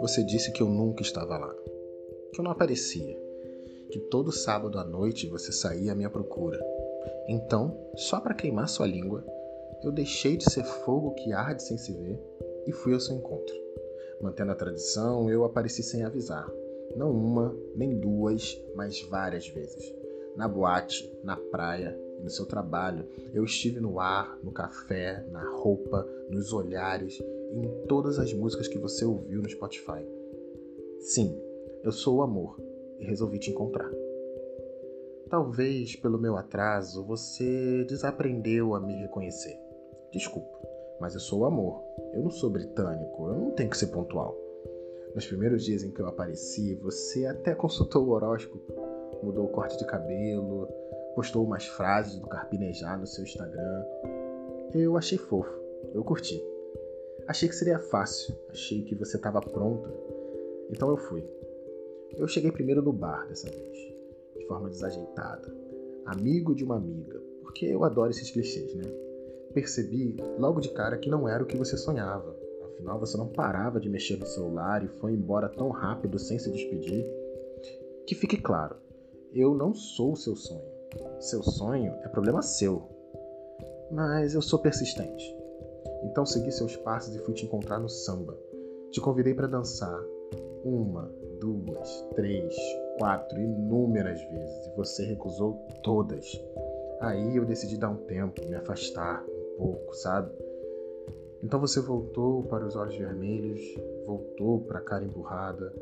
Você 0.00 0.22
disse 0.22 0.52
que 0.52 0.62
eu 0.62 0.68
nunca 0.68 1.02
estava 1.02 1.38
lá, 1.38 1.54
que 2.32 2.40
eu 2.40 2.44
não 2.44 2.50
aparecia, 2.50 3.18
que 3.90 3.98
todo 4.10 4.30
sábado 4.32 4.78
à 4.78 4.84
noite 4.84 5.26
você 5.28 5.52
saía 5.52 5.92
à 5.92 5.94
minha 5.94 6.10
procura. 6.10 6.58
Então, 7.28 7.76
só 7.96 8.20
para 8.20 8.34
queimar 8.34 8.68
sua 8.68 8.86
língua, 8.86 9.24
eu 9.82 9.92
deixei 9.92 10.36
de 10.36 10.50
ser 10.50 10.64
fogo 10.64 11.14
que 11.14 11.32
arde 11.32 11.62
sem 11.62 11.78
se 11.78 11.92
ver 11.92 12.20
e 12.66 12.72
fui 12.72 12.92
ao 12.92 13.00
seu 13.00 13.16
encontro. 13.16 13.54
Mantendo 14.20 14.52
a 14.52 14.56
tradição, 14.56 15.30
eu 15.30 15.44
apareci 15.44 15.82
sem 15.82 16.04
avisar. 16.04 16.50
Não 16.94 17.10
uma, 17.10 17.56
nem 17.74 17.98
duas, 17.98 18.60
mas 18.74 19.00
várias 19.02 19.48
vezes. 19.48 19.94
Na 20.36 20.46
boate, 20.48 21.10
na 21.24 21.36
praia 21.36 22.05
no 22.22 22.30
seu 22.30 22.46
trabalho, 22.46 23.06
eu 23.32 23.44
estive 23.44 23.80
no 23.80 24.00
ar, 24.00 24.38
no 24.42 24.52
café, 24.52 25.24
na 25.30 25.42
roupa, 25.48 26.06
nos 26.30 26.52
olhares 26.52 27.20
em 27.52 27.86
todas 27.86 28.18
as 28.18 28.32
músicas 28.32 28.68
que 28.68 28.78
você 28.78 29.04
ouviu 29.04 29.42
no 29.42 29.48
Spotify. 29.48 30.04
Sim, 31.00 31.38
eu 31.82 31.92
sou 31.92 32.16
o 32.16 32.22
amor 32.22 32.60
e 32.98 33.04
resolvi 33.04 33.38
te 33.38 33.50
encontrar. 33.50 33.90
Talvez 35.28 35.96
pelo 35.96 36.18
meu 36.18 36.36
atraso 36.36 37.04
você 37.04 37.84
desaprendeu 37.84 38.74
a 38.74 38.80
me 38.80 38.94
reconhecer. 38.94 39.58
Desculpa, 40.12 40.58
mas 41.00 41.14
eu 41.14 41.20
sou 41.20 41.40
o 41.40 41.44
amor. 41.44 41.82
Eu 42.14 42.22
não 42.22 42.30
sou 42.30 42.48
britânico, 42.48 43.28
eu 43.28 43.34
não 43.34 43.50
tenho 43.50 43.70
que 43.70 43.76
ser 43.76 43.88
pontual. 43.88 44.36
Nos 45.14 45.26
primeiros 45.26 45.64
dias 45.64 45.82
em 45.82 45.90
que 45.90 46.00
eu 46.00 46.06
apareci, 46.06 46.74
você 46.74 47.26
até 47.26 47.54
consultou 47.54 48.06
o 48.06 48.10
horóscopo, 48.10 48.72
mudou 49.22 49.46
o 49.46 49.48
corte 49.48 49.78
de 49.78 49.86
cabelo, 49.86 50.68
postou 51.16 51.42
umas 51.42 51.66
frases 51.66 52.20
do 52.20 52.26
Carpinejar 52.26 53.00
no 53.00 53.06
seu 53.06 53.24
Instagram. 53.24 53.84
Eu 54.74 54.98
achei 54.98 55.16
fofo, 55.16 55.50
eu 55.94 56.04
curti. 56.04 56.44
Achei 57.26 57.48
que 57.48 57.54
seria 57.54 57.78
fácil, 57.78 58.36
achei 58.50 58.82
que 58.82 58.94
você 58.94 59.16
estava 59.16 59.40
pronta. 59.40 59.90
Então 60.70 60.90
eu 60.90 60.98
fui. 60.98 61.26
Eu 62.18 62.28
cheguei 62.28 62.52
primeiro 62.52 62.82
no 62.82 62.92
bar 62.92 63.26
dessa 63.28 63.50
vez, 63.50 63.78
de 64.36 64.46
forma 64.46 64.68
desajeitada, 64.68 65.52
amigo 66.04 66.54
de 66.54 66.62
uma 66.62 66.76
amiga, 66.76 67.18
porque 67.40 67.64
eu 67.64 67.82
adoro 67.82 68.10
esses 68.10 68.30
clichês, 68.30 68.74
né? 68.74 68.84
Percebi 69.54 70.16
logo 70.38 70.60
de 70.60 70.68
cara 70.68 70.98
que 70.98 71.08
não 71.08 71.26
era 71.26 71.42
o 71.42 71.46
que 71.46 71.56
você 71.56 71.78
sonhava. 71.78 72.36
Afinal, 72.66 73.00
você 73.00 73.16
não 73.16 73.28
parava 73.28 73.80
de 73.80 73.88
mexer 73.88 74.18
no 74.18 74.26
celular 74.26 74.84
e 74.84 74.88
foi 75.00 75.12
embora 75.12 75.48
tão 75.48 75.70
rápido 75.70 76.18
sem 76.18 76.38
se 76.38 76.52
despedir. 76.52 77.06
Que 78.06 78.14
fique 78.14 78.36
claro, 78.36 78.76
eu 79.32 79.54
não 79.54 79.74
sou 79.74 80.12
o 80.12 80.16
seu 80.16 80.36
sonho. 80.36 80.75
Seu 81.20 81.42
sonho 81.42 81.94
é 82.02 82.08
problema 82.08 82.42
seu. 82.42 82.82
Mas 83.90 84.34
eu 84.34 84.42
sou 84.42 84.58
persistente. 84.58 85.36
Então 86.04 86.26
segui 86.26 86.50
seus 86.52 86.76
passos 86.76 87.14
e 87.14 87.18
fui 87.20 87.34
te 87.34 87.44
encontrar 87.44 87.78
no 87.78 87.88
samba. 87.88 88.38
Te 88.90 89.00
convidei 89.00 89.34
para 89.34 89.46
dançar. 89.46 90.02
Uma, 90.64 91.12
duas, 91.40 92.06
três, 92.14 92.54
quatro, 92.98 93.38
inúmeras 93.40 94.20
vezes. 94.20 94.66
E 94.66 94.76
você 94.76 95.04
recusou 95.04 95.54
todas. 95.82 96.26
Aí 97.00 97.36
eu 97.36 97.44
decidi 97.44 97.76
dar 97.76 97.90
um 97.90 97.96
tempo, 98.06 98.44
me 98.48 98.54
afastar 98.54 99.24
um 99.24 99.56
pouco, 99.56 99.94
sabe? 99.94 100.32
Então 101.42 101.60
você 101.60 101.80
voltou 101.80 102.42
para 102.44 102.66
os 102.66 102.74
olhos 102.74 102.96
vermelhos, 102.96 103.60
voltou 104.06 104.60
para 104.60 104.78
a 104.78 104.82
cara 104.82 105.04
emburrada, 105.04 105.72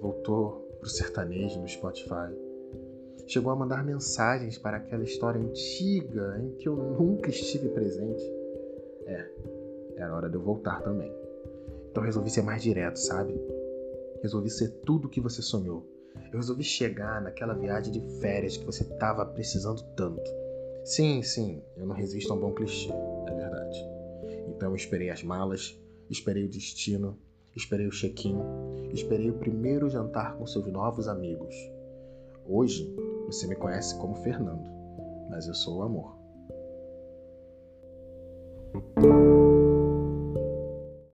voltou 0.00 0.66
para 0.78 0.86
o 0.86 0.90
sertanejo 0.90 1.60
no 1.60 1.68
Spotify. 1.68 2.45
Chegou 3.26 3.50
a 3.50 3.56
mandar 3.56 3.84
mensagens 3.84 4.56
para 4.56 4.76
aquela 4.76 5.02
história 5.02 5.40
antiga 5.40 6.40
em 6.40 6.52
que 6.58 6.68
eu 6.68 6.76
nunca 6.76 7.28
estive 7.28 7.68
presente. 7.70 8.22
É, 9.04 9.28
era 9.96 10.14
hora 10.14 10.28
de 10.28 10.36
eu 10.36 10.42
voltar 10.42 10.80
também. 10.82 11.12
Então 11.90 12.04
resolvi 12.04 12.30
ser 12.30 12.42
mais 12.42 12.62
direto, 12.62 12.96
sabe? 12.96 13.34
Resolvi 14.22 14.48
ser 14.50 14.68
tudo 14.84 15.06
o 15.06 15.10
que 15.10 15.20
você 15.20 15.42
sonhou. 15.42 15.84
Eu 16.32 16.38
resolvi 16.38 16.62
chegar 16.62 17.20
naquela 17.20 17.54
viagem 17.54 17.92
de 17.92 18.20
férias 18.20 18.56
que 18.56 18.64
você 18.64 18.84
estava 18.84 19.26
precisando 19.26 19.82
tanto. 19.96 20.30
Sim, 20.84 21.20
sim, 21.22 21.62
eu 21.76 21.84
não 21.84 21.96
resisto 21.96 22.32
a 22.32 22.36
um 22.36 22.40
bom 22.40 22.52
clichê, 22.52 22.90
é 22.90 23.34
verdade. 23.34 23.84
Então 24.48 24.70
eu 24.70 24.76
esperei 24.76 25.10
as 25.10 25.22
malas, 25.22 25.76
esperei 26.08 26.44
o 26.44 26.48
destino, 26.48 27.18
esperei 27.56 27.88
o 27.88 27.90
check-in, 27.90 28.36
esperei 28.92 29.30
o 29.30 29.38
primeiro 29.38 29.90
jantar 29.90 30.36
com 30.36 30.46
seus 30.46 30.66
novos 30.68 31.08
amigos. 31.08 31.54
Hoje 32.48 32.94
você 33.26 33.46
me 33.48 33.56
conhece 33.56 33.98
como 33.98 34.14
Fernando, 34.14 34.70
mas 35.28 35.48
eu 35.48 35.54
sou 35.54 35.78
o 35.78 35.82
amor. 35.82 36.16